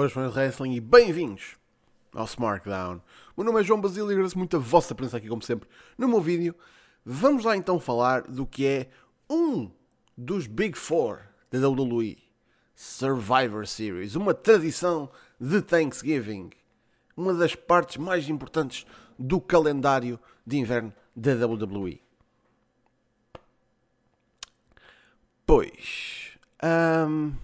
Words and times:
Boas 0.00 0.12
fãs 0.12 0.32
de 0.32 0.38
wrestling 0.38 0.72
e 0.72 0.80
bem-vindos 0.80 1.58
ao 2.14 2.24
SmackDown. 2.24 3.02
O 3.36 3.42
meu 3.42 3.52
nome 3.52 3.60
é 3.60 3.62
João 3.62 3.78
Basílio 3.78 4.10
e 4.10 4.14
agradeço 4.14 4.38
muito 4.38 4.56
a 4.56 4.58
vossa 4.58 4.94
presença 4.94 5.18
aqui, 5.18 5.28
como 5.28 5.42
sempre, 5.42 5.68
no 5.98 6.08
meu 6.08 6.22
vídeo. 6.22 6.54
Vamos 7.04 7.44
lá 7.44 7.54
então 7.54 7.78
falar 7.78 8.22
do 8.22 8.46
que 8.46 8.66
é 8.66 8.88
um 9.28 9.70
dos 10.16 10.46
Big 10.46 10.78
Four 10.78 11.18
da 11.50 11.68
WWE. 11.68 12.16
Survivor 12.74 13.66
Series, 13.66 14.14
uma 14.14 14.32
tradição 14.32 15.10
de 15.38 15.60
Thanksgiving. 15.60 16.48
Uma 17.14 17.34
das 17.34 17.54
partes 17.54 17.98
mais 17.98 18.26
importantes 18.26 18.86
do 19.18 19.38
calendário 19.38 20.18
de 20.46 20.56
inverno 20.56 20.94
da 21.14 21.32
WWE. 21.32 22.00
Pois, 25.44 26.38
hum, 27.06 27.34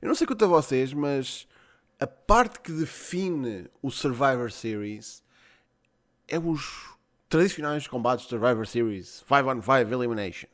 eu 0.00 0.08
não 0.08 0.14
sei 0.14 0.26
quanto 0.26 0.46
a 0.46 0.48
vocês, 0.48 0.94
mas 0.94 1.46
a 1.98 2.06
parte 2.06 2.60
que 2.60 2.72
define 2.72 3.68
o 3.82 3.90
Survivor 3.90 4.50
Series 4.50 5.22
é 6.28 6.38
os 6.38 6.90
tradicionais 7.28 7.86
combates 7.86 8.26
Survivor 8.26 8.66
Series 8.66 9.24
5 9.26 9.50
on 9.50 9.62
5 9.62 9.72
Elimination. 9.92 10.48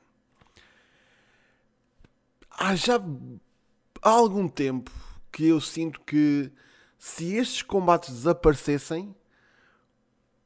Há 2.51 2.75
já 2.75 3.01
há 4.03 4.11
algum 4.11 4.49
tempo 4.49 4.91
que 5.33 5.47
eu 5.47 5.61
sinto 5.61 6.01
que 6.01 6.53
se 6.99 7.35
estes 7.37 7.63
combates 7.63 8.11
desaparecessem, 8.11 9.15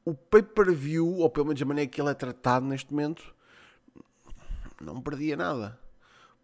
o 0.05 0.13
pay-per-view, 0.13 1.17
ou 1.17 1.29
pelo 1.29 1.47
menos 1.47 1.61
a 1.61 1.65
maneira 1.65 1.89
que 1.89 1.99
ele 1.99 2.11
é 2.11 2.13
tratado 2.13 2.65
neste 2.65 2.93
momento, 2.93 3.35
não 4.79 5.01
perdia 5.01 5.35
nada. 5.35 5.79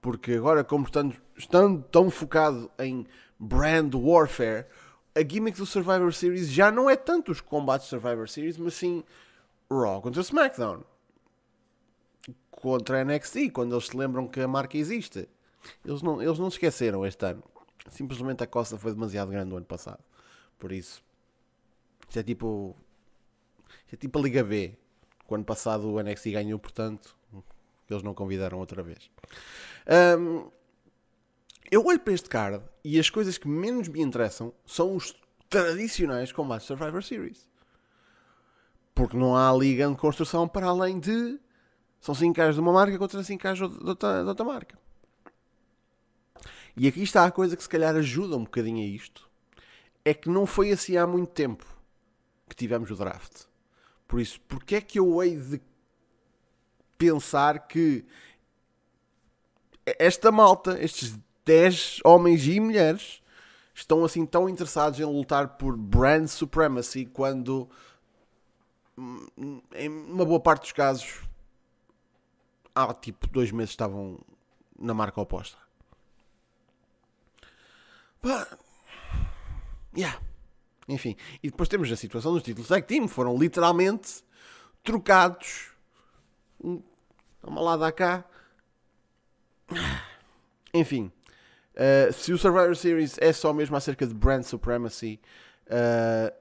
Porque 0.02 0.34
agora, 0.34 0.64
como 0.64 0.84
estando, 0.84 1.16
estando 1.38 1.84
tão 1.84 2.10
focado 2.10 2.72
em 2.80 3.06
brand 3.42 3.94
warfare, 3.96 4.68
a 5.16 5.24
gimmick 5.28 5.58
do 5.58 5.66
Survivor 5.66 6.14
Series 6.14 6.50
já 6.50 6.72
não 6.72 6.90
é 6.90 6.96
tanto 6.96 7.32
os 7.32 7.42
combates 7.42 7.88
Survivor 7.88 8.30
Series, 8.30 8.58
mas 8.58 8.76
sim 8.76 9.04
Raw 9.70 10.02
contra 10.02 10.22
SmackDown. 10.22 10.84
Contra 12.52 13.02
a 13.02 13.04
NXT, 13.04 13.50
quando 13.52 13.74
eles 13.74 13.88
se 13.88 13.98
lembram 13.98 14.28
que 14.28 14.40
a 14.40 14.48
marca 14.48 14.78
existe. 14.78 15.28
Eles 15.84 16.02
não, 16.02 16.22
eles 16.22 16.38
não 16.38 16.50
se 16.50 16.58
esqueceram 16.58 17.06
este 17.06 17.26
ano. 17.26 17.44
Simplesmente 17.90 18.44
a 18.44 18.48
costa 18.48 18.78
foi 18.78 18.94
demasiado 18.94 19.32
grande 19.32 19.50
no 19.50 19.58
ano 19.58 19.66
passado. 19.66 20.04
Por 20.60 20.72
isso, 20.72 21.04
isto 22.08 22.20
é 22.20 22.24
tipo. 22.24 22.76
É 23.92 23.96
tipo 23.96 24.20
a 24.20 24.22
Liga 24.22 24.44
B. 24.44 24.78
O 25.28 25.34
ano 25.34 25.46
passado 25.46 25.90
o 25.90 26.02
NXT 26.04 26.32
ganhou, 26.32 26.60
portanto, 26.60 27.16
eles 27.90 28.04
não 28.04 28.14
convidaram 28.14 28.60
outra 28.60 28.84
vez. 28.84 29.10
Um, 30.20 30.52
eu 31.72 31.86
olho 31.86 32.00
para 32.02 32.14
este 32.14 32.30
card 32.30 32.62
e 32.84 33.00
as 33.00 33.10
coisas 33.10 33.38
que 33.38 33.48
menos 33.48 33.88
me 33.88 34.02
interessam 34.02 34.54
são 34.66 34.94
os 34.94 35.16
tradicionais 35.50 36.32
combates 36.34 36.68
Survivor 36.68 37.02
Series. 37.02 37.50
Porque 38.94 39.16
não 39.16 39.38
há 39.38 39.50
ali 39.50 39.76
grande 39.76 39.98
construção 39.98 40.48
para 40.48 40.68
além 40.68 41.00
de. 41.00 41.40
São 42.02 42.14
5 42.14 42.36
caras 42.36 42.56
de 42.56 42.62
uma 42.62 42.74
marca 42.74 42.98
contra 42.98 43.24
5 43.24 43.42
caras 43.42 43.58
de 43.58 43.64
outra, 43.64 44.22
de 44.22 44.28
outra 44.28 44.46
marca. 44.46 44.78
E 46.76 46.88
aqui 46.88 47.04
está 47.04 47.26
a 47.26 47.32
coisa 47.32 47.56
que 47.56 47.64
se 47.64 47.70
calhar 47.70 47.96
ajuda 47.96 48.36
um 48.36 48.44
bocadinho 48.44 48.84
a 48.84 48.88
isto. 48.88 49.30
É 50.04 50.14
que 50.14 50.30
não 50.30 50.46
foi 50.46 50.72
assim 50.72 50.98
há 50.98 51.08
muito 51.08 51.32
tempo 51.32 51.66
que 52.50 52.56
tivemos 52.56 52.92
o 52.92 52.96
draft. 52.96 53.46
Por 54.08 54.20
isso, 54.20 54.42
porque 54.42 54.76
é 54.76 54.82
que 54.82 55.00
eu 55.00 55.24
hei 55.24 55.38
de 55.38 55.62
pensar 56.98 57.68
que 57.68 58.06
esta 59.86 60.32
malta, 60.32 60.82
estes 60.82 61.18
10 61.46 62.00
homens 62.04 62.46
e 62.48 62.60
mulheres, 62.60 63.22
estão 63.74 64.04
assim 64.04 64.26
tão 64.26 64.48
interessados 64.48 65.00
em 65.00 65.06
lutar 65.06 65.58
por 65.58 65.76
brand 65.76 66.28
supremacy 66.28 67.06
quando, 67.06 67.70
hum, 68.98 69.62
em 69.74 69.90
uma 69.90 70.26
boa 70.26 70.40
parte 70.40 70.64
dos 70.64 70.72
casos, 70.72 71.22
há 72.76 72.94
tipo 72.94 73.28
dois 73.28 73.52
meses 73.52 73.72
estavam 73.72 74.20
na 74.80 74.94
marca 74.94 75.20
oposta. 75.22 75.58
Pá. 78.22 78.48
Yeah. 79.96 80.22
Enfim. 80.88 81.16
E 81.42 81.50
depois 81.50 81.70
temos 81.70 81.92
a 81.92 81.96
situação 81.96 82.34
dos 82.34 82.44
títulos 82.44 82.68
tag 82.68 82.86
team. 82.86 83.08
Foram 83.08 83.38
literalmente 83.38 84.24
trocados. 84.84 85.72
Toma 87.42 87.62
lá, 87.62 87.78
dá 87.78 87.92
cá. 87.92 88.24
Enfim. 90.74 91.12
Uh, 91.82 92.14
se 92.14 92.32
o 92.32 92.38
Survivor 92.38 92.76
Series 92.76 93.18
é 93.20 93.34
só 93.34 93.52
mesmo 93.52 93.76
acerca 93.76 94.06
de 94.06 94.14
brand 94.14 94.44
supremacy, 94.44 95.20
uh, 95.66 96.32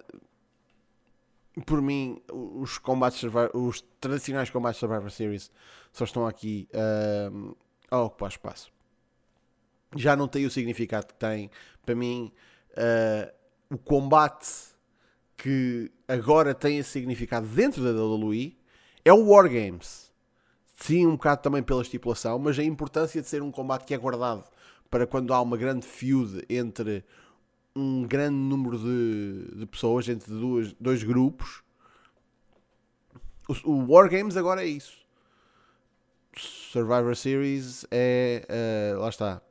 por 1.65 1.81
mim, 1.81 2.21
os 2.31 2.77
combates 2.77 3.23
os 3.55 3.83
tradicionais 3.99 4.51
combates 4.51 4.79
Survivor 4.79 5.11
Series 5.11 5.51
só 5.93 6.05
estão 6.05 6.27
aqui 6.27 6.69
uh, 6.75 7.57
a 7.91 8.03
ocupar 8.03 8.29
espaço 8.29 8.71
já 9.97 10.15
não 10.15 10.29
tem 10.29 10.47
o 10.47 10.51
significado 10.51 11.09
que 11.09 11.15
tem. 11.15 11.51
Para 11.85 11.97
mim, 11.97 12.31
o 13.69 13.77
combate 13.77 14.47
que 15.37 15.91
agora 16.07 16.55
tem 16.55 16.79
esse 16.79 16.91
significado 16.91 17.49
dentro 17.49 17.83
da 17.83 17.91
WWE 17.91 18.57
é 19.05 19.13
o 19.13 19.27
War 19.31 19.49
Games. 19.49 20.13
Sim, 20.77 21.09
um 21.09 21.17
bocado 21.17 21.43
também 21.43 21.61
pela 21.61 21.83
estipulação, 21.83 22.39
mas 22.39 22.57
a 22.57 22.63
importância 22.63 23.21
de 23.21 23.29
ser 23.29 23.43
um 23.43 23.51
combate 23.51 23.85
que 23.85 23.93
é 23.93 23.99
guardado 23.99 24.45
para 24.91 25.07
quando 25.07 25.33
há 25.33 25.41
uma 25.41 25.57
grande 25.57 25.87
feud 25.87 26.45
entre 26.49 27.05
um 27.75 28.03
grande 28.03 28.37
número 28.37 28.79
de, 28.79 29.59
de 29.59 29.67
pessoas, 29.67 30.09
entre 30.09 30.33
duas, 30.33 30.73
dois 30.81 31.03
grupos. 31.03 31.63
O, 33.49 33.71
o 33.71 33.93
War 33.93 34.09
Games 34.09 34.37
agora 34.37 34.63
é 34.63 34.67
isso. 34.67 34.99
Survivor 36.37 37.17
Series 37.17 37.87
é. 37.91 38.95
Uh, 38.95 39.01
lá 39.01 39.09
está 39.09 39.43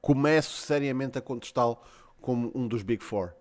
começo 0.00 0.56
seriamente 0.58 1.18
a 1.18 1.20
contestá-lo 1.20 1.78
como 2.20 2.52
um 2.54 2.68
dos 2.68 2.82
Big 2.82 3.02
Four. 3.02 3.32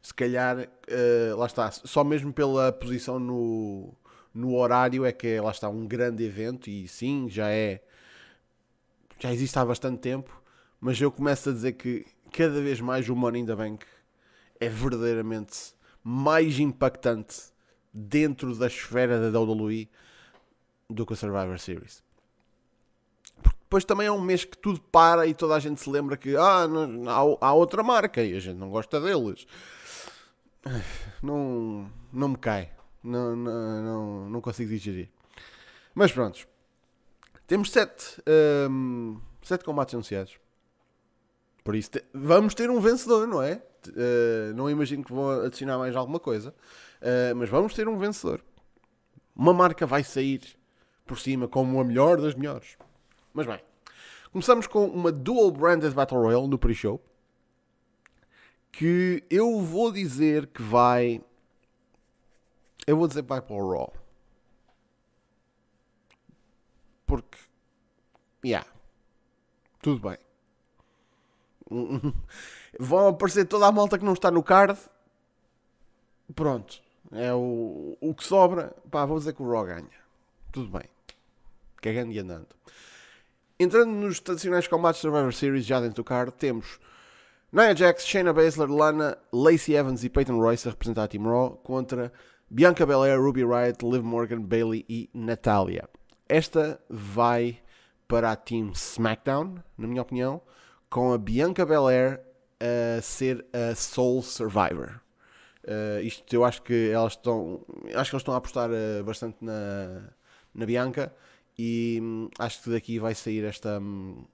Se 0.00 0.14
calhar, 0.14 0.58
uh, 0.58 1.36
lá 1.36 1.46
está, 1.46 1.70
só 1.70 2.02
mesmo 2.02 2.32
pela 2.32 2.72
posição 2.72 3.18
no, 3.18 3.92
no 4.32 4.56
horário 4.56 5.04
é 5.04 5.12
que 5.12 5.26
é, 5.26 5.42
lá 5.42 5.50
está, 5.50 5.68
um 5.68 5.86
grande 5.86 6.24
evento 6.24 6.70
e 6.70 6.88
sim, 6.88 7.28
já 7.28 7.50
é, 7.50 7.82
já 9.18 9.32
existe 9.32 9.58
há 9.58 9.64
bastante 9.64 9.98
tempo, 9.98 10.39
mas 10.80 11.00
eu 11.00 11.10
começo 11.10 11.50
a 11.50 11.52
dizer 11.52 11.72
que 11.72 12.06
cada 12.32 12.60
vez 12.60 12.80
mais 12.80 13.08
o 13.08 13.16
Money 13.16 13.42
in 13.42 13.46
the 13.46 13.54
Bank 13.54 13.84
é 14.58 14.68
verdadeiramente 14.68 15.74
mais 16.02 16.58
impactante 16.58 17.52
dentro 17.92 18.56
da 18.56 18.66
esfera 18.66 19.30
da 19.30 19.40
WWE 19.40 19.88
do 20.88 21.04
que 21.04 21.12
o 21.12 21.16
Survivor 21.16 21.58
Series 21.58 22.02
depois 23.70 23.84
também 23.84 24.08
é 24.08 24.10
um 24.10 24.20
mês 24.20 24.44
que 24.44 24.58
tudo 24.58 24.80
para 24.80 25.28
e 25.28 25.32
toda 25.32 25.54
a 25.54 25.60
gente 25.60 25.80
se 25.80 25.88
lembra 25.88 26.16
que 26.16 26.34
ah, 26.36 26.66
não, 26.66 27.08
há, 27.08 27.46
há, 27.46 27.52
outra 27.52 27.84
marca 27.84 28.20
e 28.20 28.34
a 28.34 28.40
gente 28.40 28.56
não 28.56 28.68
gosta 28.68 29.00
deles. 29.00 29.46
Não, 31.22 31.88
não 32.12 32.28
me 32.30 32.36
cai. 32.36 32.72
Não, 33.04 33.36
não, 33.36 33.82
não, 33.82 34.30
não 34.30 34.40
consigo 34.40 34.70
digerir. 34.70 35.08
Mas 35.94 36.10
pronto. 36.10 36.48
Temos 37.46 37.70
sete, 37.70 38.20
um, 38.68 39.20
sete 39.40 39.64
combates 39.64 39.94
anunciados. 39.94 40.36
Por 41.62 41.74
isso, 41.74 41.90
te, 41.90 42.04
vamos 42.12 42.54
ter 42.54 42.70
um 42.70 42.80
vencedor, 42.80 43.26
não 43.26 43.42
é? 43.42 43.62
Uh, 43.88 44.54
não 44.54 44.68
imagino 44.68 45.04
que 45.04 45.12
vou 45.12 45.42
adicionar 45.42 45.78
mais 45.78 45.94
alguma 45.96 46.18
coisa. 46.18 46.54
Uh, 47.00 47.34
mas 47.36 47.48
vamos 47.48 47.74
ter 47.74 47.88
um 47.88 47.98
vencedor. 47.98 48.42
Uma 49.34 49.52
marca 49.52 49.86
vai 49.86 50.02
sair 50.04 50.42
por 51.06 51.18
cima 51.18 51.48
como 51.48 51.80
a 51.80 51.84
melhor 51.84 52.20
das 52.20 52.34
melhores. 52.34 52.76
Mas 53.32 53.46
bem, 53.46 53.60
começamos 54.32 54.66
com 54.66 54.86
uma 54.86 55.10
Dual 55.10 55.50
Branded 55.50 55.92
Battle 55.94 56.20
Royale 56.20 56.48
no 56.48 56.58
pre-show. 56.58 57.02
Que 58.72 59.24
eu 59.28 59.60
vou 59.60 59.90
dizer 59.90 60.46
que 60.46 60.62
vai. 60.62 61.20
Eu 62.86 62.96
vou 62.96 63.08
dizer 63.08 63.22
que 63.22 63.28
vai 63.28 63.40
para 63.40 63.56
o 63.56 63.70
Raw. 63.70 63.92
Porque. 67.06 67.38
Yeah. 68.44 68.66
Tudo 69.82 70.08
bem. 70.08 70.29
Vão 72.78 73.08
aparecer 73.08 73.46
toda 73.46 73.66
a 73.66 73.72
malta 73.72 73.98
que 73.98 74.04
não 74.04 74.12
está 74.12 74.30
no 74.30 74.42
card. 74.42 74.78
Pronto. 76.34 76.80
É 77.12 77.32
o, 77.32 77.96
o 78.00 78.14
que 78.14 78.24
sobra. 78.24 78.74
Pá, 78.90 79.04
vou 79.04 79.18
dizer 79.18 79.32
que 79.32 79.42
o 79.42 79.50
Raw 79.50 79.64
ganha. 79.64 79.88
Tudo 80.52 80.70
bem. 80.70 80.88
Cagando 81.80 82.12
e 82.12 82.18
andando. 82.18 82.48
Entrando 83.58 83.90
nos 83.90 84.20
tradicionais 84.20 84.66
combates 84.66 85.00
Survivor 85.00 85.32
Series, 85.32 85.66
já 85.66 85.80
dentro 85.80 85.96
do 85.96 86.04
card, 86.04 86.32
temos 86.32 86.78
Nia 87.52 87.74
Jax, 87.74 88.06
Shayna 88.06 88.32
Baszler, 88.32 88.70
Lana, 88.70 89.18
Lacey 89.32 89.74
Evans 89.74 90.04
e 90.04 90.08
Peyton 90.08 90.38
Royce 90.38 90.68
a 90.68 90.70
representar 90.70 91.04
a 91.04 91.08
Team 91.08 91.24
Raw 91.24 91.56
contra 91.56 92.12
Bianca 92.48 92.86
Belair, 92.86 93.20
Ruby 93.20 93.44
Riott, 93.44 93.84
Liv 93.84 94.02
Morgan, 94.02 94.40
Bailey 94.40 94.84
e 94.88 95.10
Natalia. 95.12 95.88
Esta 96.28 96.80
vai 96.88 97.60
para 98.06 98.32
a 98.32 98.36
Team 98.36 98.70
SmackDown, 98.72 99.56
na 99.76 99.86
minha 99.86 100.02
opinião, 100.02 100.40
com 100.90 101.12
a 101.12 101.18
Bianca 101.18 101.64
Belair 101.64 102.20
a 102.58 103.00
ser 103.00 103.46
a 103.52 103.74
Soul 103.74 104.22
Survivor. 104.22 105.00
Uh, 105.64 106.00
isto 106.02 106.34
eu 106.34 106.44
acho 106.44 106.62
que 106.62 106.90
elas 106.90 107.12
estão. 107.12 107.64
Acho 107.94 108.10
que 108.10 108.16
eles 108.16 108.22
estão 108.22 108.34
a 108.34 108.38
apostar 108.38 108.70
uh, 108.70 109.04
bastante 109.04 109.36
na, 109.40 110.10
na 110.54 110.66
Bianca 110.66 111.14
e 111.56 111.98
um, 112.02 112.28
acho 112.38 112.62
que 112.62 112.70
daqui 112.70 112.98
vai 112.98 113.14
sair 113.14 113.44
esta, 113.44 113.78
um, 113.78 114.24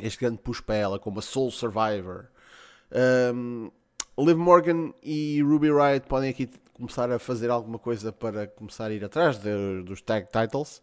este 0.00 0.20
grande 0.20 0.38
push 0.38 0.60
para 0.60 0.74
ela 0.74 0.98
como 0.98 1.20
a 1.20 1.22
Soul 1.22 1.50
Survivor. 1.50 2.26
Um, 3.32 3.70
Liv 4.18 4.36
Morgan 4.36 4.92
e 5.02 5.40
Ruby 5.42 5.70
Riot 5.70 6.06
podem 6.06 6.30
aqui 6.30 6.50
começar 6.74 7.10
a 7.10 7.18
fazer 7.18 7.48
alguma 7.48 7.78
coisa 7.78 8.12
para 8.12 8.46
começar 8.48 8.86
a 8.86 8.92
ir 8.92 9.04
atrás 9.04 9.38
de, 9.38 9.82
dos 9.84 10.02
tag 10.02 10.26
titles 10.26 10.82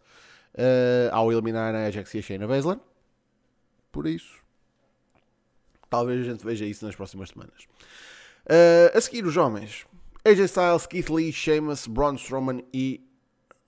uh, 0.54 1.12
ao 1.12 1.30
eliminar 1.30 1.74
a 1.74 1.86
Ajax 1.86 2.14
e 2.14 2.18
a 2.18 2.22
Shayna 2.22 2.46
Baszler. 2.46 2.78
Por 3.92 4.06
isso, 4.06 4.47
talvez 5.88 6.20
a 6.20 6.30
gente 6.30 6.44
veja 6.44 6.64
isso 6.64 6.84
nas 6.84 6.94
próximas 6.94 7.30
semanas. 7.30 7.66
Uh, 8.46 8.96
a 8.96 9.00
seguir, 9.00 9.24
os 9.24 9.36
homens: 9.36 9.86
AJ 10.24 10.40
Styles, 10.44 10.86
Keith 10.86 11.10
Lee, 11.10 11.32
Sheamus, 11.32 11.86
Braun 11.86 12.14
Strowman 12.14 12.64
e 12.72 13.00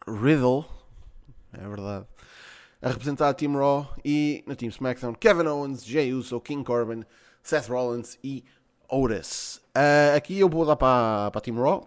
Riddle. 0.06 0.64
É 1.52 1.68
verdade. 1.68 2.06
A 2.82 2.88
representar 2.88 3.28
a 3.28 3.34
Team 3.34 3.56
Raw 3.56 3.94
e 4.04 4.42
na 4.46 4.54
Team 4.54 4.70
SmackDown, 4.70 5.14
Kevin 5.14 5.46
Owens, 5.46 5.84
Jey 5.84 6.14
Uso, 6.14 6.40
King 6.40 6.64
Corbin, 6.64 7.04
Seth 7.42 7.68
Rollins 7.68 8.18
e 8.24 8.42
Otis. 8.88 9.60
Uh, 9.76 10.16
aqui 10.16 10.38
eu 10.38 10.48
vou 10.48 10.64
dar 10.64 10.76
para, 10.76 11.30
para 11.30 11.38
a 11.38 11.42
Team 11.42 11.56
Raw. 11.56 11.86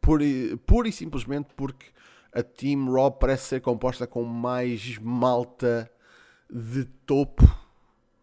Pura 0.00 0.88
e 0.88 0.92
simplesmente 0.92 1.48
porque 1.56 1.86
a 2.32 2.42
Team 2.42 2.90
Raw 2.92 3.10
parece 3.10 3.46
ser 3.46 3.60
composta 3.60 4.06
com 4.06 4.22
mais 4.22 4.96
malta 4.98 5.90
de 6.50 6.84
topo, 6.84 7.44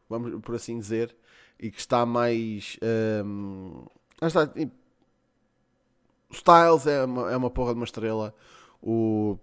vamos 0.09 0.41
por 0.41 0.55
assim 0.55 0.79
dizer, 0.79 1.15
e 1.59 1.71
que 1.71 1.79
está 1.79 2.05
mais. 2.05 2.77
Um, 3.25 3.85
está, 4.21 4.49
Styles 6.31 6.87
é 6.87 7.03
uma, 7.05 7.31
é 7.31 7.37
uma 7.37 7.49
porra 7.49 7.73
de 7.73 7.79
uma 7.79 7.85
estrela. 7.85 8.33
O, 8.81 9.37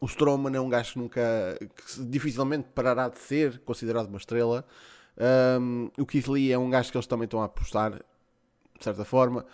o 0.00 0.06
Strowman 0.06 0.56
é 0.56 0.60
um 0.60 0.68
gajo 0.68 0.92
que 0.92 0.98
nunca. 0.98 1.58
que 1.58 2.04
dificilmente 2.04 2.68
parará 2.74 3.08
de 3.08 3.18
ser 3.18 3.60
considerado 3.60 4.08
uma 4.08 4.18
estrela. 4.18 4.64
Um, 5.60 5.90
o 5.98 6.06
Keith 6.06 6.28
Lee 6.28 6.52
é 6.52 6.58
um 6.58 6.70
gajo 6.70 6.90
que 6.90 6.96
eles 6.96 7.06
também 7.06 7.24
estão 7.24 7.42
a 7.42 7.46
apostar, 7.46 7.92
de 7.92 8.84
certa 8.84 9.04
forma. 9.04 9.44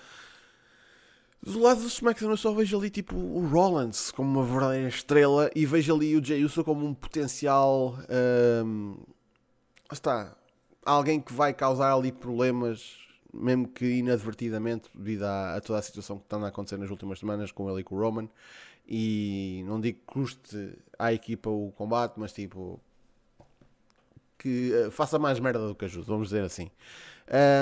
Do 1.42 1.60
lado 1.60 1.80
do 1.80 1.86
SmackDown 1.86 2.32
eu 2.32 2.36
só 2.36 2.52
vejo 2.52 2.76
ali 2.78 2.90
tipo 2.90 3.16
o 3.16 3.46
Rollins 3.46 4.10
como 4.10 4.40
uma 4.40 4.44
verdadeira 4.44 4.88
estrela 4.88 5.50
e 5.54 5.64
vejo 5.64 5.94
ali 5.94 6.16
o 6.16 6.24
Jey 6.24 6.44
Uso 6.44 6.64
como 6.64 6.84
um 6.84 6.94
potencial. 6.94 7.98
Um, 8.64 8.96
está 9.92 10.36
alguém 10.84 11.20
que 11.20 11.32
vai 11.32 11.52
causar 11.52 11.92
ali 11.92 12.12
problemas, 12.12 12.96
mesmo 13.32 13.68
que 13.68 13.84
inadvertidamente, 13.84 14.88
devido 14.94 15.24
a, 15.24 15.60
toda 15.60 15.78
a 15.78 15.82
situação 15.82 16.18
que 16.18 16.24
está 16.24 16.36
a 16.38 16.48
acontecer 16.48 16.78
nas 16.78 16.90
últimas 16.90 17.18
semanas 17.18 17.50
com 17.50 17.68
ele 17.70 17.80
e 17.80 17.84
com 17.84 17.96
o 17.96 17.98
Roman. 17.98 18.28
E 18.88 19.64
não 19.66 19.80
digo 19.80 19.98
que 19.98 20.06
custe 20.06 20.78
à 20.96 21.12
equipa 21.12 21.50
o 21.50 21.72
combate, 21.76 22.14
mas 22.16 22.32
tipo 22.32 22.80
que 24.38 24.70
uh, 24.72 24.90
faça 24.90 25.18
mais 25.18 25.40
merda 25.40 25.66
do 25.66 25.74
que 25.74 25.86
ajuda, 25.86 26.06
vamos 26.06 26.28
dizer 26.28 26.44
assim. 26.44 26.70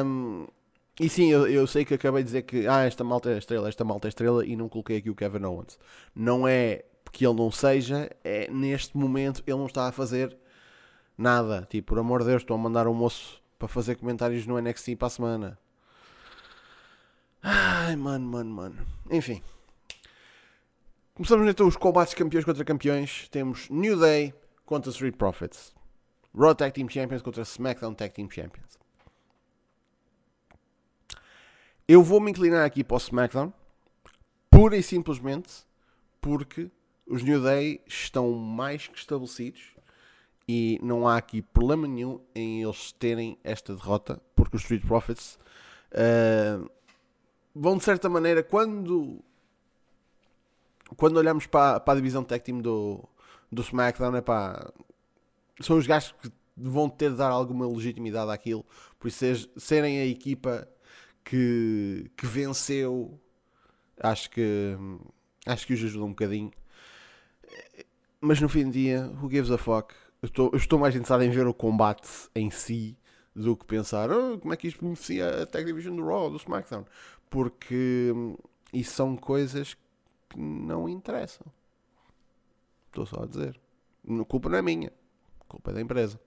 Um, 0.05 0.47
e 1.01 1.09
sim, 1.09 1.31
eu, 1.31 1.47
eu, 1.49 1.67
sei 1.67 1.85
que 1.85 1.95
acabei 1.95 2.23
de 2.23 2.27
dizer 2.27 2.43
que 2.43 2.69
ah, 2.69 2.85
esta 2.85 3.03
malta 3.03 3.31
é 3.31 3.39
estrela, 3.39 3.69
esta 3.69 3.85
malta 3.85 4.07
é 4.07 4.11
estrela 4.11 4.45
e 4.45 4.55
não 4.55 4.69
coloquei 4.69 4.99
aqui 4.99 5.09
o 5.09 5.15
Kevin 5.15 5.45
Owens. 5.45 5.79
Não 6.15 6.47
é 6.47 6.85
porque 7.03 7.27
ele 7.27 7.35
não 7.35 7.51
seja, 7.51 8.11
é 8.23 8.51
neste 8.51 8.97
momento 8.97 9.43
ele 9.47 9.57
não 9.57 9.67
está 9.67 9.89
a 9.89 9.93
fazer 9.93 10.37
Nada. 11.17 11.67
Tipo, 11.71 11.89
por 11.89 11.99
amor 11.99 12.21
de 12.21 12.27
Deus, 12.27 12.43
estão 12.43 12.57
a 12.57 12.59
mandar 12.59 12.87
um 12.87 12.95
moço 12.95 13.43
para 13.59 13.69
fazer 13.69 13.97
comentários 13.97 14.47
no 14.47 14.61
NXT 14.61 14.97
para 14.97 15.07
a 15.07 15.11
semana. 15.11 15.59
Ai, 17.43 17.95
mano, 17.97 18.27
mano, 18.27 18.51
mano. 18.51 18.87
Enfim. 19.11 19.43
Começamos 21.15 21.49
então 21.49 21.67
os 21.67 21.77
combates 21.77 22.15
campeões 22.15 22.45
contra 22.45 22.65
campeões. 22.65 23.29
Temos 23.29 23.69
New 23.71 23.99
Day 23.99 24.35
contra 24.65 24.91
Street 24.91 25.17
Profits. 25.17 25.75
Raw 26.37 26.55
Tag 26.55 26.73
Team 26.73 26.89
Champions 26.89 27.23
contra 27.23 27.43
SmackDown 27.43 27.95
Tag 27.95 28.13
Team 28.13 28.29
Champions. 28.29 28.79
Eu 31.87 32.03
vou 32.03 32.21
me 32.21 32.31
inclinar 32.31 32.65
aqui 32.65 32.83
para 32.83 32.95
o 32.95 32.99
SmackDown 32.99 33.53
pura 34.51 34.77
e 34.77 34.83
simplesmente 34.83 35.67
porque 36.21 36.71
os 37.07 37.23
New 37.23 37.43
Day 37.43 37.83
estão 37.87 38.33
mais 38.33 38.87
que 38.87 38.97
estabelecidos 38.97 39.74
e 40.47 40.79
não 40.83 41.09
há 41.09 41.17
aqui 41.17 41.41
problema 41.41 41.87
nenhum 41.89 42.21
em 42.35 42.63
eles 42.63 42.93
terem 42.93 43.39
esta 43.43 43.75
derrota, 43.75 44.21
porque 44.35 44.57
os 44.57 44.63
Street 44.63 44.85
Profits 44.87 45.39
uh, 45.93 46.71
vão 47.55 47.77
de 47.79 47.85
certa 47.85 48.09
maneira, 48.09 48.43
quando 48.43 49.23
quando 50.97 51.17
olhamos 51.17 51.47
para, 51.47 51.81
para 51.81 51.95
a 51.95 51.97
divisão 51.97 52.23
tech 52.23 52.45
team 52.45 52.61
do, 52.61 53.03
do 53.51 53.63
SmackDown, 53.63 54.17
é 54.17 54.21
pá, 54.21 54.71
são 55.61 55.79
os 55.79 55.87
gajos 55.87 56.15
que 56.21 56.31
vão 56.57 56.89
ter 56.89 57.11
de 57.11 57.17
dar 57.17 57.31
alguma 57.31 57.67
legitimidade 57.67 58.31
àquilo, 58.31 58.65
por 58.99 59.09
isso 59.09 59.51
serem 59.57 59.99
a 59.99 60.07
equipa 60.07 60.69
que, 61.25 62.11
que 62.17 62.27
venceu, 62.27 63.19
acho 63.99 64.31
que 64.31 64.77
acho 65.47 65.67
que 65.67 65.75
os 65.75 65.83
ajuda 65.83 66.05
um 66.05 66.11
bocadinho. 66.11 66.53
Mas 68.21 68.41
no 68.41 68.49
fim 68.49 68.65
do 68.65 68.71
dia, 68.71 69.11
who 69.21 69.31
gives 69.31 69.51
a 69.51 69.59
fuck? 69.59 69.95
Estou, 70.25 70.51
estou 70.55 70.79
mais 70.79 70.95
interessado 70.95 71.23
em 71.23 71.31
ver 71.31 71.47
o 71.47 71.53
combate 71.53 72.09
em 72.35 72.51
si 72.51 72.97
do 73.35 73.55
que 73.55 73.67
pensar 73.67 74.11
oh, 74.11 74.39
como 74.39 74.55
é 74.55 74.57
que 74.57 74.69
isto 74.69 74.83
beneficia 74.83 75.43
a 75.43 75.47
Tag 75.47 75.67
Division 75.67 75.95
do 75.95 76.07
Raw, 76.07 76.31
do 76.31 76.39
SmackDown. 76.39 76.87
Porque 77.29 78.11
hum, 78.15 78.37
isso 78.73 78.93
são 78.93 79.17
coisas 79.17 79.75
que 80.31 80.39
não 80.39 80.89
interessam. 80.89 81.47
Estou 82.87 83.05
só 83.05 83.23
a 83.23 83.27
dizer. 83.27 83.61
A 84.09 84.25
culpa 84.25 84.49
não 84.49 84.59
é 84.59 84.63
minha. 84.63 84.93
A 85.41 85.45
culpa 85.45 85.73
é 85.73 85.75
da 85.75 85.81
empresa. 85.81 86.19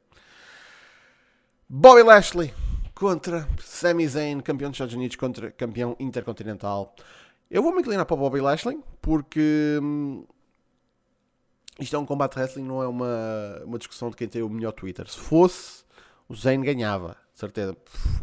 Bobby 1.68 2.04
Lashley 2.04 2.54
contra 2.94 3.48
Sami 3.60 4.08
Zayn, 4.08 4.42
campeão 4.42 4.70
dos 4.70 4.76
Estados 4.76 4.96
Unidos 4.96 5.16
contra 5.16 5.52
campeão 5.52 5.96
intercontinental. 6.00 6.96
Eu 7.50 7.64
vou 7.64 7.74
me 7.74 7.80
inclinar 7.80 8.06
para 8.06 8.14
o 8.14 8.18
Bobby 8.18 8.42
Lashley 8.42 8.80
porque 9.02 9.80
hum, 9.82 10.26
isto 11.80 11.96
é 11.96 12.00
um 12.00 12.06
combate 12.06 12.38
wrestling, 12.38 12.64
não 12.64 12.82
é 12.82 12.88
uma, 12.88 13.62
uma 13.64 13.78
discussão 13.78 14.10
de 14.10 14.16
quem 14.16 14.28
tem 14.28 14.42
o 14.42 14.50
melhor 14.50 14.72
Twitter. 14.72 15.08
Se 15.08 15.18
fosse, 15.18 15.84
o 16.28 16.36
Zayn 16.36 16.62
ganhava, 16.62 17.18
certeza, 17.34 17.76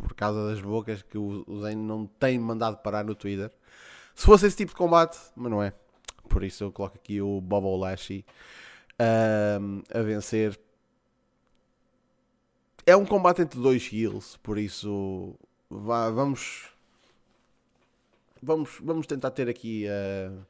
por 0.03 0.15
causa 0.15 0.49
das 0.49 0.61
bocas 0.61 1.03
que 1.03 1.17
o, 1.17 1.45
o 1.47 1.61
Zayn 1.61 1.77
não 1.77 2.07
tem 2.07 2.39
mandado 2.39 2.79
parar 2.79 3.05
no 3.05 3.15
Twitter. 3.15 3.51
Se 4.15 4.27
fosse 4.27 4.47
esse 4.47 4.57
tipo 4.57 4.73
de 4.73 4.77
combate, 4.77 5.19
mas 5.37 5.51
não 5.51 5.63
é. 5.63 5.73
Por 6.29 6.43
isso 6.43 6.65
eu 6.65 6.73
coloco 6.73 6.97
aqui 6.97 7.21
o 7.21 7.41
Bob 7.41 7.67
Lashley 7.81 8.25
um, 9.61 9.83
a 9.93 10.03
vencer. 10.03 10.59
É 12.87 12.97
um 12.97 13.07
combate 13.07 13.43
entre 13.43 13.61
dois 13.61 13.91
heels, 13.93 14.37
por 14.43 14.59
isso 14.59 15.35
vá, 15.71 16.11
vamos, 16.11 16.69
vamos, 18.43 18.79
vamos 18.83 19.07
tentar 19.07 19.31
ter 19.31 19.49
aqui 19.49 19.87
uh, 19.87 20.47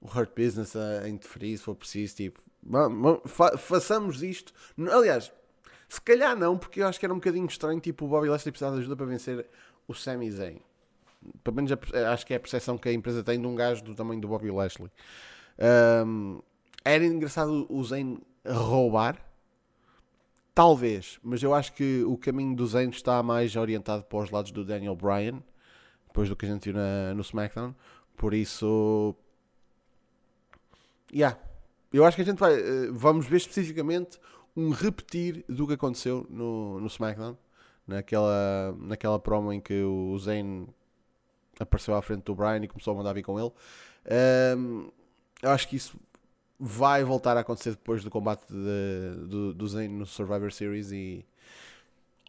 o 0.00 0.06
Hurt 0.06 0.30
Business 0.34 0.74
a 0.76 1.08
interferir 1.08 1.58
se 1.58 1.64
for 1.64 1.74
preciso. 1.74 2.16
Tipo, 2.16 2.40
fa 3.26 3.56
façamos 3.58 4.22
isto. 4.22 4.52
Aliás, 4.90 5.32
se 5.88 6.00
calhar 6.00 6.36
não, 6.36 6.56
porque 6.56 6.80
eu 6.80 6.86
acho 6.86 6.98
que 6.98 7.06
era 7.06 7.12
um 7.12 7.18
bocadinho 7.18 7.46
estranho. 7.46 7.80
Tipo, 7.80 8.04
o 8.06 8.08
Bobby 8.08 8.28
Lashley 8.28 8.52
precisava 8.52 8.76
de 8.76 8.82
ajuda 8.82 8.96
para 8.96 9.06
vencer 9.06 9.46
o 9.86 9.94
Sami 9.94 10.30
Zayn. 10.30 10.60
Pelo 11.44 11.56
menos 11.56 11.72
acho 12.12 12.26
que 12.26 12.32
é 12.32 12.36
a 12.36 12.40
percepção 12.40 12.78
que 12.78 12.88
a 12.88 12.92
empresa 12.92 13.22
tem 13.22 13.40
de 13.40 13.46
um 13.46 13.54
gajo 13.54 13.84
do 13.84 13.94
tamanho 13.94 14.20
do 14.20 14.28
Bobby 14.28 14.50
Lashley. 14.50 14.90
Um, 16.06 16.40
era 16.84 17.04
engraçado 17.04 17.66
o 17.68 17.84
Zayn 17.84 18.18
roubar. 18.46 19.18
Talvez, 20.54 21.18
mas 21.22 21.42
eu 21.42 21.54
acho 21.54 21.72
que 21.72 22.02
o 22.04 22.16
caminho 22.16 22.54
do 22.54 22.66
Zayn 22.66 22.90
está 22.90 23.22
mais 23.22 23.54
orientado 23.56 24.02
para 24.04 24.18
os 24.18 24.30
lados 24.30 24.50
do 24.50 24.64
Daniel 24.64 24.96
Bryan, 24.96 25.42
depois 26.06 26.28
do 26.28 26.36
que 26.36 26.44
a 26.44 26.48
gente 26.48 26.64
viu 26.64 26.74
na, 26.74 27.14
no 27.14 27.20
SmackDown. 27.22 27.74
Por 28.16 28.34
isso, 28.34 29.14
Yeah. 31.12 31.38
Eu 31.92 32.04
acho 32.04 32.16
que 32.16 32.22
a 32.22 32.24
gente 32.24 32.38
vai. 32.38 32.54
Uh, 32.58 32.92
vamos 32.92 33.26
ver 33.26 33.38
especificamente 33.38 34.18
um 34.56 34.70
repetir 34.70 35.44
do 35.48 35.66
que 35.66 35.74
aconteceu 35.74 36.26
no, 36.30 36.80
no 36.80 36.86
SmackDown. 36.86 37.36
Naquela, 37.86 38.76
naquela 38.78 39.18
promo 39.18 39.52
em 39.52 39.60
que 39.60 39.82
o 39.82 40.16
Zayn 40.18 40.68
apareceu 41.58 41.94
à 41.96 42.02
frente 42.02 42.22
do 42.22 42.34
Brian 42.34 42.62
e 42.62 42.68
começou 42.68 42.94
a 42.94 42.96
mandar 42.96 43.12
vir 43.12 43.22
com 43.24 43.38
ele. 43.38 43.52
Um, 44.56 44.90
eu 45.42 45.50
acho 45.50 45.66
que 45.66 45.76
isso 45.76 45.98
vai 46.58 47.02
voltar 47.02 47.36
a 47.36 47.40
acontecer 47.40 47.70
depois 47.70 48.04
do 48.04 48.10
combate 48.10 48.44
de, 48.48 49.26
do, 49.26 49.54
do 49.54 49.66
Zayn 49.66 49.88
no 49.88 50.06
Survivor 50.06 50.52
Series 50.52 50.92
e 50.92 51.24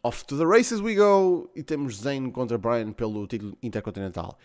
off 0.02 0.24
to 0.24 0.36
the 0.36 0.44
races 0.44 0.80
we 0.80 0.96
go 0.96 1.48
e 1.54 1.62
temos 1.62 1.98
Zayn 1.98 2.30
contra 2.30 2.58
Brian 2.58 2.92
pelo 2.92 3.26
título 3.26 3.56
intercontinental. 3.62 4.36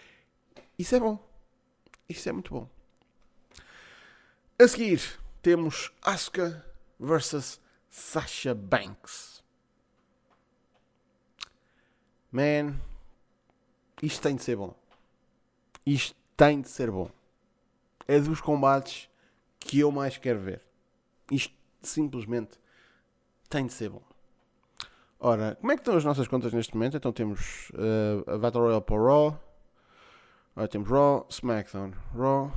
Isso 0.77 0.95
é 0.95 0.99
bom. 0.99 1.17
Isso 2.07 2.29
é 2.29 2.31
muito 2.31 2.53
bom. 2.53 2.76
A 4.59 4.67
seguir 4.67 4.99
temos 5.43 5.91
Asuka 6.01 6.65
versus 6.99 7.61
Sasha 7.91 8.55
Banks. 8.55 9.43
Man, 12.31 12.75
isto 14.01 14.19
tem 14.19 14.35
de 14.35 14.41
ser 14.41 14.55
bom. 14.55 14.73
Isto 15.85 16.15
tem 16.35 16.59
de 16.59 16.69
ser 16.69 16.89
bom. 16.89 17.07
É 18.07 18.19
dos 18.19 18.41
combates 18.41 19.07
que 19.59 19.79
eu 19.81 19.91
mais 19.91 20.17
quero 20.17 20.39
ver. 20.39 20.63
Isto 21.31 21.53
simplesmente 21.83 22.59
tem 23.47 23.67
de 23.67 23.73
ser 23.73 23.91
bom. 23.91 24.01
Ora, 25.19 25.55
como 25.61 25.71
é 25.71 25.75
que 25.75 25.81
estão 25.81 25.95
as 25.95 26.03
nossas 26.03 26.27
contas 26.27 26.51
neste 26.51 26.73
momento? 26.75 26.97
Então 26.97 27.13
temos 27.13 27.69
uh, 27.75 28.31
a 28.31 28.37
Battle 28.39 28.63
Royale 28.63 28.81
para 28.81 28.95
o 28.95 29.05
Raw. 29.05 29.39
Ora, 30.55 30.67
temos 30.67 30.89
Raw, 30.89 31.27
SmackDown, 31.29 31.93
Raw, 32.15 32.51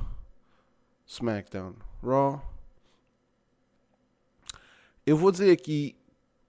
SmackDown, 1.10 1.74
Raw. 2.04 2.40
Eu 5.04 5.16
vou 5.16 5.32
dizer 5.32 5.50
aqui 5.50 5.96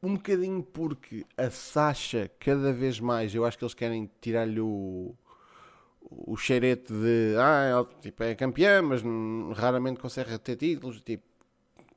um 0.04 0.14
bocadinho 0.14 0.62
porque 0.62 1.26
a 1.36 1.50
Sasha, 1.50 2.30
cada 2.40 2.72
vez 2.72 3.00
mais, 3.00 3.34
eu 3.34 3.44
acho 3.44 3.58
que 3.58 3.64
eles 3.64 3.74
querem 3.74 4.08
tirar-lhe 4.22 4.60
o, 4.60 5.16
o 6.04 6.38
cheirete 6.38 6.94
de 6.94 7.36
ah, 7.40 7.64
ela, 7.64 7.90
tipo, 8.02 8.22
é 8.22 8.36
campeã, 8.36 8.84
mas 8.84 9.02
raramente 9.58 10.00
consegue 10.00 10.38
ter 10.38 10.56
títulos, 10.56 11.02
tipo, 11.02 11.24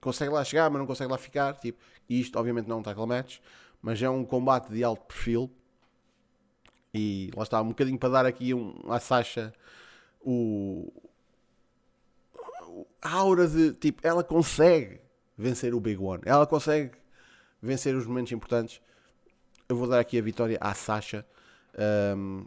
consegue 0.01 0.33
lá 0.33 0.43
chegar, 0.43 0.71
mas 0.71 0.79
não 0.79 0.87
consegue 0.87 1.11
lá 1.11 1.19
ficar, 1.19 1.53
tipo, 1.57 1.79
e 2.09 2.19
isto 2.19 2.39
obviamente 2.39 2.67
não 2.67 2.77
é 2.77 2.81
um 2.81 2.83
title 2.83 3.07
match, 3.07 3.41
mas 3.83 4.01
é 4.01 4.09
um 4.09 4.25
combate 4.25 4.73
de 4.73 4.83
alto 4.83 5.05
perfil 5.05 5.51
e 6.95 7.31
lá 7.37 7.43
está, 7.43 7.61
um 7.61 7.69
bocadinho 7.69 7.99
para 7.99 8.09
dar 8.09 8.25
aqui 8.25 8.55
um, 8.55 8.75
à 8.89 8.99
Sasha 8.99 9.53
o 10.23 10.91
a 13.01 13.11
aura 13.11 13.47
de 13.47 13.73
tipo, 13.75 14.07
ela 14.07 14.25
consegue 14.25 15.01
vencer 15.37 15.75
o 15.75 15.81
Big 15.81 16.01
One, 16.01 16.23
ela 16.25 16.47
consegue 16.47 16.93
vencer 17.61 17.95
os 17.95 18.07
momentos 18.07 18.33
importantes. 18.33 18.81
Eu 19.69 19.77
vou 19.77 19.89
dar 19.89 19.99
aqui 19.99 20.19
a 20.19 20.23
vitória 20.23 20.59
à 20.61 20.75
Sasha. 20.75 21.27
Um, 22.17 22.47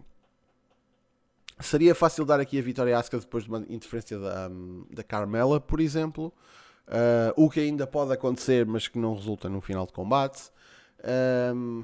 seria 1.60 1.96
fácil 1.96 2.26
dar 2.26 2.40
aqui 2.40 2.60
a 2.60 2.62
vitória 2.62 2.96
à 2.96 3.00
Asuka 3.00 3.20
depois 3.20 3.44
de 3.44 3.50
uma 3.50 3.60
interferência 3.70 4.20
da, 4.20 4.48
um, 4.50 4.86
da 4.92 5.04
Carmela, 5.04 5.60
por 5.60 5.80
exemplo. 5.80 6.32
Uh, 6.88 7.34
o 7.36 7.50
que 7.50 7.60
ainda 7.60 7.86
pode 7.86 8.14
acontecer, 8.14 8.66
mas 8.66 8.88
que 8.88 8.98
não 8.98 9.14
resulta 9.16 9.50
no 9.50 9.60
final 9.60 9.86
de 9.86 9.92
combate. 9.92 10.52
Um, 11.54 11.84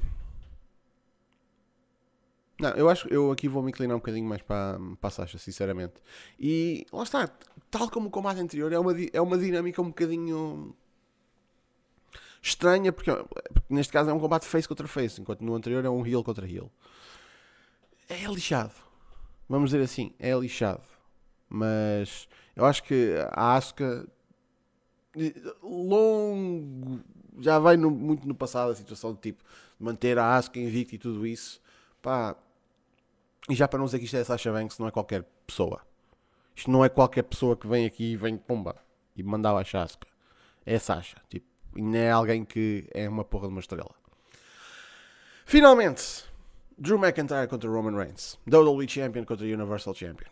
não, 2.60 2.70
eu 2.72 2.88
acho 2.88 3.08
eu 3.10 3.32
aqui 3.32 3.48
vou 3.48 3.62
me 3.62 3.72
inclinar 3.72 3.96
um 3.96 4.00
bocadinho 4.00 4.28
mais 4.28 4.42
para, 4.42 4.80
para 5.02 5.08
a 5.08 5.12
Sasha, 5.12 5.38
sinceramente. 5.38 5.96
E 6.40 6.86
lá 6.94 7.04
está, 7.04 7.30
tal 7.74 7.90
como 7.90 8.08
o 8.08 8.12
combate 8.12 8.40
anterior, 8.40 8.72
é 8.72 8.78
uma, 8.78 8.94
é 9.12 9.20
uma 9.20 9.36
dinâmica 9.36 9.82
um 9.82 9.88
bocadinho 9.88 10.76
estranha, 12.40 12.94
porque, 12.94 13.12
porque, 13.12 13.62
neste 13.68 13.92
caso 13.92 14.12
é 14.12 14.14
um 14.14 14.20
combate 14.20 14.46
face 14.46 14.68
contra 14.68 14.88
face, 14.88 15.20
enquanto 15.20 15.42
no 15.42 15.56
anterior 15.56 15.84
é 15.84 15.90
um 15.90 16.06
heel 16.06 16.24
contra 16.24 16.48
heel. 16.48 16.72
É 18.08 18.26
lixado. 18.26 18.76
Vamos 19.50 19.72
dizer 19.72 19.84
assim, 19.84 20.14
é 20.20 20.38
lixado. 20.38 20.84
Mas 21.50 22.28
eu 22.56 22.64
acho 22.64 22.84
que 22.84 23.16
a 23.32 23.56
Asuka 23.56 24.08
longo 25.64 27.02
já 27.40 27.58
vai 27.58 27.76
no, 27.76 27.90
muito 27.90 28.28
no 28.28 28.36
passado 28.36 28.72
a 28.72 28.76
situação 28.76 29.14
de 29.14 29.20
tipo 29.20 29.44
manter 29.80 30.20
a 30.20 30.36
Asuka 30.36 30.60
invicta 30.60 30.94
e 30.94 31.00
tudo 31.00 31.26
isso. 31.26 31.60
Pá, 32.04 32.36
e 33.50 33.56
já 33.56 33.68
para 33.68 33.80
não 33.80 33.86
dizer 33.86 33.98
que 33.98 34.06
isto 34.06 34.18
é 34.18 34.24
Sasha 34.24 34.52
Banks, 34.52 34.78
não 34.78 34.88
é 34.88 34.92
qualquer 34.92 35.24
pessoa. 35.48 35.82
Isto 36.56 36.72
não 36.72 36.84
é 36.84 36.90
qualquer 36.90 37.24
pessoa 37.24 37.56
que 37.56 37.68
vem 37.68 37.86
aqui 37.86 38.12
e 38.12 38.16
vem 38.16 38.38
pumba 38.38 38.76
e 39.16 39.24
manda 39.24 39.50
abaixo 39.50 39.78
a 39.78 39.84
Asuka. 39.84 40.08
É 40.66 40.78
Sasha. 40.80 41.18
Tipo, 41.30 41.48
e 41.76 41.82
não 41.82 41.98
é 41.98 42.12
alguém 42.12 42.46
que 42.46 42.88
é 42.94 43.08
uma 43.10 43.24
porra 43.24 43.48
de 43.48 43.54
uma 43.54 43.60
estrela. 43.60 43.92
Finalmente, 45.46 46.26
Drew 46.78 46.98
McIntyre 46.98 47.48
contra 47.48 47.70
Roman 47.70 47.98
Reigns. 47.98 48.38
WWE 48.48 48.88
Champion 48.88 49.26
contra 49.26 49.46
Universal 49.46 49.94
Champion. 49.94 50.30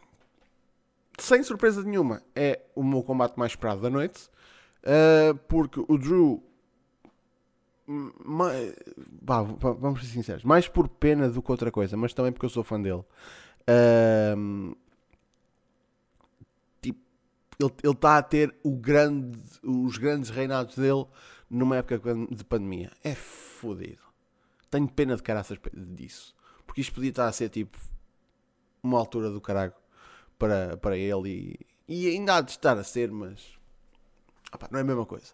Sem 1.17 1.43
surpresa 1.43 1.83
nenhuma, 1.83 2.21
é 2.35 2.61
o 2.73 2.83
meu 2.83 3.03
combate 3.03 3.37
mais 3.37 3.51
esperado 3.51 3.81
da 3.81 3.89
noite. 3.89 4.29
Uh, 4.83 5.35
porque 5.47 5.83
o 5.87 5.97
Drew. 5.97 6.43
Mais, 7.87 8.73
bah, 9.21 9.41
vamos 9.41 10.01
ser 10.01 10.07
sinceros, 10.07 10.43
mais 10.45 10.67
por 10.67 10.87
pena 10.87 11.29
do 11.29 11.41
que 11.41 11.51
outra 11.51 11.69
coisa, 11.69 11.97
mas 11.97 12.13
também 12.13 12.31
porque 12.31 12.45
eu 12.45 12.49
sou 12.49 12.63
fã 12.63 12.81
dele. 12.81 13.03
Uh, 13.67 14.75
ele 17.63 17.94
está 17.94 18.18
a 18.18 18.24
ter 18.24 18.56
grande, 18.65 19.38
os 19.63 19.98
grandes 19.98 20.30
reinados 20.30 20.75
dele 20.75 21.06
numa 21.50 21.77
época 21.77 22.13
de 22.30 22.44
pandemia. 22.44 22.91
É 23.03 23.13
fodido. 23.13 24.01
Tenho 24.70 24.88
pena 24.88 25.15
de 25.15 25.24
caraças 25.24 25.58
disso. 25.74 26.36
Porque 26.65 26.82
isto 26.82 26.94
podia 26.94 27.10
estar 27.10 27.27
a 27.27 27.32
ser 27.32 27.50
tipo 27.50 27.77
uma 28.82 28.98
altura 28.98 29.30
do 29.30 29.41
caralho 29.41 29.74
para, 30.39 30.77
para 30.77 30.98
ele 30.98 31.60
e, 31.88 32.06
e 32.06 32.08
ainda 32.08 32.38
há 32.38 32.41
de 32.41 32.51
estar 32.51 32.77
a 32.77 32.84
ser, 32.84 33.12
mas 33.12 33.58
opa, 34.53 34.68
não 34.72 34.80
é 34.80 34.82
a 34.82 34.86
mesma 34.86 35.06
coisa. 35.06 35.34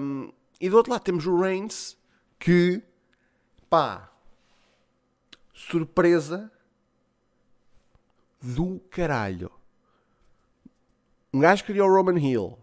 Um, 0.00 0.32
e 0.60 0.68
do 0.68 0.76
outro 0.76 0.92
lado 0.92 1.02
temos 1.02 1.26
o 1.26 1.40
Reigns 1.40 1.96
que 2.38 2.82
pá 3.70 4.12
surpresa 5.52 6.50
do 8.42 8.80
caralho. 8.90 9.50
Um 11.36 11.38
gajo 11.38 11.64
queria 11.64 11.84
o 11.84 11.94
Roman 11.94 12.18
Hill. 12.18 12.58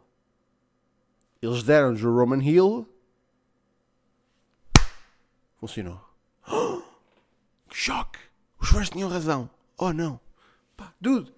Eles 1.39 1.61
deram-nos 1.61 2.03
o 2.03 2.11
Roman 2.11 2.41
Hill. 2.43 2.89
Funcionou. 5.59 6.01
que 7.69 7.77
choque! 7.77 8.17
Os 8.59 8.69
fãs 8.69 8.89
tinham 8.89 9.07
razão. 9.07 9.47
Oh 9.77 9.93
não. 9.93 10.19
Pá, 10.75 10.91
dude, 10.99 11.31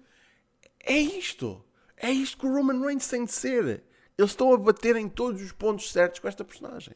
é 0.80 0.98
isto. 0.98 1.62
É 1.98 2.10
isto 2.10 2.38
que 2.38 2.46
o 2.46 2.54
Roman 2.54 2.80
Reigns 2.80 3.06
tem 3.06 3.26
de 3.26 3.32
ser. 3.32 3.84
Eles 4.16 4.30
estão 4.30 4.54
a 4.54 4.56
bater 4.56 4.96
em 4.96 5.06
todos 5.06 5.42
os 5.42 5.52
pontos 5.52 5.92
certos 5.92 6.20
com 6.20 6.28
esta 6.28 6.42
personagem. 6.42 6.94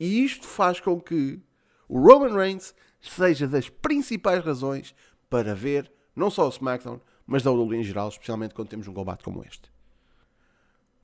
E 0.00 0.24
isto 0.24 0.44
faz 0.44 0.80
com 0.80 1.00
que 1.00 1.40
o 1.88 2.00
Roman 2.00 2.36
Reigns 2.36 2.74
seja 3.00 3.46
das 3.46 3.68
principais 3.68 4.44
razões 4.44 4.92
para 5.30 5.54
ver 5.54 5.88
não 6.16 6.32
só 6.32 6.46
o 6.46 6.50
SmackDown, 6.50 7.00
mas 7.28 7.42
da 7.42 7.52
WWE 7.52 7.76
em 7.76 7.82
geral, 7.82 8.08
especialmente 8.08 8.54
quando 8.54 8.68
temos 8.68 8.88
um 8.88 8.94
combate 8.94 9.22
como 9.22 9.44
este. 9.44 9.70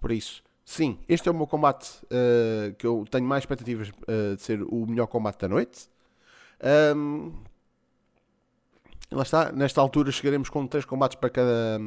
Por 0.00 0.10
isso, 0.10 0.42
sim, 0.64 0.98
este 1.06 1.28
é 1.28 1.30
o 1.30 1.34
meu 1.34 1.46
combate 1.46 1.86
uh, 2.04 2.74
que 2.76 2.86
eu 2.86 3.04
tenho 3.10 3.26
mais 3.26 3.42
expectativas 3.42 3.90
uh, 3.90 4.34
de 4.34 4.42
ser 4.42 4.62
o 4.62 4.86
melhor 4.86 5.06
combate 5.06 5.40
da 5.40 5.48
noite. 5.48 5.86
Um, 6.96 7.30
lá 9.10 9.22
está, 9.22 9.52
nesta 9.52 9.82
altura 9.82 10.10
chegaremos 10.10 10.48
com 10.48 10.66
três 10.66 10.86
combates 10.86 11.16
para 11.16 11.28
cada, 11.28 11.78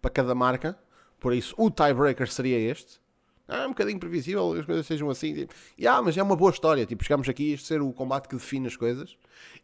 para 0.00 0.10
cada 0.10 0.34
marca. 0.34 0.78
Por 1.20 1.34
isso, 1.34 1.54
o 1.58 1.70
tiebreaker 1.70 2.26
seria 2.32 2.58
este. 2.58 2.98
É 3.46 3.66
um 3.66 3.70
bocadinho 3.70 3.98
previsível 3.98 4.52
as 4.52 4.64
coisas 4.64 4.86
sejam 4.86 5.10
assim. 5.10 5.34
Tipo, 5.34 5.54
yeah, 5.78 6.00
mas 6.00 6.16
é 6.16 6.22
uma 6.22 6.34
boa 6.36 6.50
história. 6.50 6.86
Tipo, 6.86 7.04
chegamos 7.04 7.28
aqui 7.28 7.54
a 7.54 7.58
ser 7.58 7.82
o 7.82 7.92
combate 7.92 8.26
que 8.26 8.36
define 8.36 8.66
as 8.66 8.76
coisas. 8.76 9.16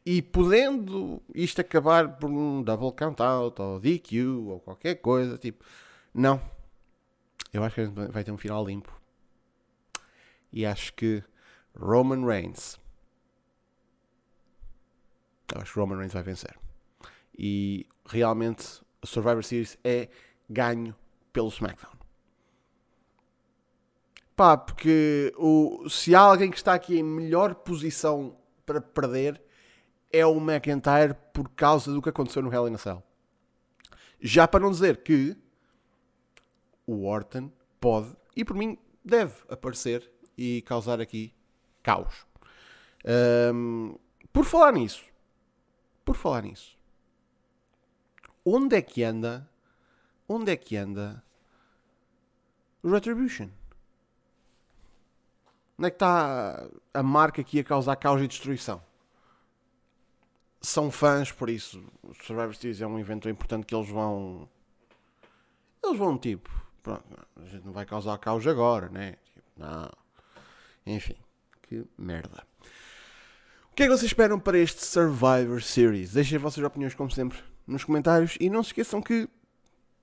E 0.05 0.21
podendo 0.21 1.23
isto 1.35 1.61
acabar 1.61 2.17
por 2.19 2.31
um 2.31 2.63
double 2.63 2.93
count 2.93 3.23
out 3.23 3.61
ou 3.61 3.81
DQ 3.81 4.23
ou 4.27 4.61
qualquer 4.61 4.97
coisa, 4.97 5.39
tipo, 5.39 5.65
não. 6.13 6.41
Eu 7.53 7.65
acho 7.65 7.75
que 7.77 7.87
vai 7.87 8.23
ter 8.23 8.31
um 8.31 8.39
final 8.39 8.65
limpo. 8.65 8.93
E 10.53 10.67
acho 10.67 10.93
que 10.93 11.23
Roman 11.79 12.27
Reigns. 12.27 12.79
Eu 15.55 15.63
acho 15.63 15.73
que 15.73 15.79
Roman 15.81 15.97
Reigns 15.97 16.13
vai 16.13 16.23
vencer. 16.23 16.55
E 17.37 17.87
realmente 18.07 18.83
a 19.03 19.07
Survivor 19.07 19.43
Series 19.43 19.79
é 19.83 20.09
ganho 20.49 20.95
pelo 21.33 21.49
SmackDown. 21.49 22.00
Pá, 24.41 24.57
porque 24.57 25.35
o, 25.37 25.87
se 25.87 26.15
há 26.15 26.21
alguém 26.21 26.51
que 26.51 26.57
está 26.57 26.73
aqui 26.73 26.99
em 26.99 27.03
melhor 27.03 27.57
posição 27.57 28.39
para 28.65 28.81
perder 28.81 29.39
é 30.11 30.25
o 30.25 30.39
McIntyre 30.39 31.15
por 31.35 31.51
causa 31.51 31.93
do 31.93 32.01
que 32.01 32.09
aconteceu 32.09 32.41
no 32.41 32.51
Hell 32.51 32.67
in 32.67 32.75
a 32.75 32.79
Cell. 32.79 33.03
Já 34.19 34.49
para 34.49 34.61
não 34.61 34.71
dizer 34.71 35.03
que 35.03 35.37
o 36.87 37.05
Orton 37.05 37.53
pode 37.79 38.17
e 38.35 38.43
por 38.43 38.57
mim 38.57 38.79
deve 39.05 39.35
aparecer 39.47 40.11
e 40.39 40.63
causar 40.63 41.03
aqui 41.03 41.35
caos. 41.83 42.27
Um, 43.55 43.99
por 44.33 44.47
falar 44.47 44.73
nisso, 44.73 45.05
por 46.03 46.17
falar 46.17 46.45
nisso, 46.45 46.79
onde 48.43 48.75
é 48.75 48.81
que 48.81 49.03
anda? 49.03 49.47
Onde 50.27 50.51
é 50.51 50.57
que 50.57 50.79
anda 50.79 51.23
Retribution? 52.83 53.60
Onde 55.81 55.87
é 55.87 55.91
que 55.91 55.97
está 55.97 56.69
a 56.93 57.03
marca 57.03 57.43
que 57.43 57.57
ia 57.57 57.65
causar 57.65 57.97
caos 57.97 58.21
e 58.21 58.29
destruição? 58.29 58.81
São 60.61 60.91
fãs, 60.91 61.33
por 61.33 61.49
isso 61.49 61.83
o 62.03 62.13
Survivor 62.13 62.55
Series 62.55 62.83
é 62.83 62.87
um 62.87 62.99
evento 62.99 63.29
importante 63.29 63.65
que 63.65 63.75
eles 63.75 63.89
vão. 63.89 64.47
Eles 65.83 65.99
vão 65.99 66.19
tipo. 66.19 66.51
Pronto, 66.83 67.03
a 67.35 67.45
gente 67.47 67.65
não 67.65 67.73
vai 67.73 67.87
causar 67.87 68.17
caos 68.19 68.47
agora, 68.47 68.91
né? 68.91 69.17
Tipo, 69.33 69.49
não. 69.57 69.91
Enfim, 70.87 71.17
que 71.63 71.85
merda 71.97 72.45
que 73.81 73.85
é 73.85 73.87
que 73.87 73.97
vocês 73.97 74.11
esperam 74.11 74.39
para 74.39 74.59
este 74.59 74.85
Survivor 74.85 75.63
Series? 75.63 76.13
Deixem 76.13 76.37
as 76.37 76.43
vossas 76.43 76.63
opiniões, 76.63 76.95
como 76.95 77.11
sempre, 77.11 77.39
nos 77.67 77.83
comentários. 77.83 78.37
E 78.39 78.51
não 78.51 78.63
se 78.63 78.69
esqueçam 78.69 79.01
que 79.01 79.27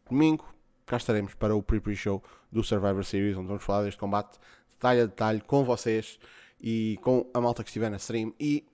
domingo 0.09 0.51
cá 0.83 0.97
estaremos 0.97 1.35
para 1.35 1.55
o 1.55 1.61
pre-pre 1.61 1.95
show 1.95 2.23
do 2.51 2.63
Survivor 2.63 3.05
Series, 3.05 3.37
onde 3.37 3.47
vamos 3.47 3.63
falar 3.63 3.83
deste 3.83 3.99
combate 3.99 4.39
detalhe 4.77 5.01
a 5.01 5.05
detalhe 5.05 5.41
com 5.41 5.63
vocês 5.63 6.19
e 6.61 6.97
com 7.01 7.29
a 7.33 7.41
malta 7.41 7.63
que 7.63 7.69
estiver 7.69 7.89
na 7.89 7.97
stream. 7.97 8.33
E 8.39 8.65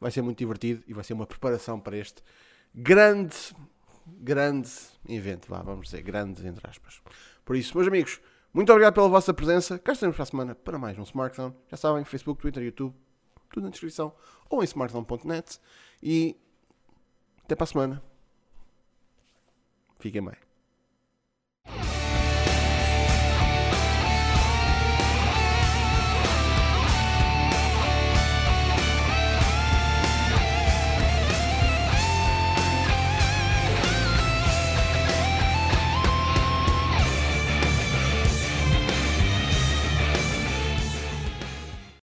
vai 0.00 0.10
ser 0.10 0.22
muito 0.22 0.38
divertido 0.38 0.82
e 0.86 0.92
vai 0.92 1.02
ser 1.02 1.14
uma 1.14 1.26
preparação 1.26 1.80
para 1.80 1.96
este 1.96 2.22
grande, 2.74 3.36
grande 4.06 4.70
evento. 5.08 5.48
Vá, 5.48 5.62
vamos 5.62 5.86
dizer, 5.86 6.02
grande 6.02 6.46
entre 6.46 6.68
aspas. 6.68 7.00
Por 7.44 7.56
isso, 7.56 7.76
meus 7.76 7.88
amigos, 7.88 8.20
muito 8.52 8.70
obrigado 8.70 8.94
pela 8.94 9.08
vossa 9.08 9.32
presença. 9.34 9.78
Cá 9.78 9.92
estaremos 9.92 10.16
para 10.16 10.22
a 10.22 10.26
semana 10.26 10.54
para 10.54 10.78
mais 10.78 10.98
um 10.98 11.02
Smartphone. 11.02 11.54
Já 11.70 11.76
sabem, 11.76 12.04
Facebook, 12.04 12.40
Twitter, 12.40 12.62
YouTube, 12.62 12.94
tudo 13.50 13.64
na 13.64 13.70
descrição 13.70 14.14
ou 14.48 14.62
em 14.62 14.64
smartphone.net. 14.64 15.58
E 16.02 16.36
até 17.44 17.54
para 17.54 17.64
a 17.64 17.66
semana. 17.66 18.02
Fiquem 19.98 20.22
bem. 20.22 20.47